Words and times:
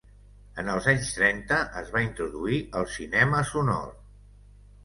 En 0.61 0.71
els 0.75 0.87
anys 0.93 1.11
trenta 1.17 1.59
es 1.83 1.93
va 1.97 2.03
introduir 2.05 2.57
el 2.81 2.91
cinema 2.97 3.47
sonor. 3.55 3.89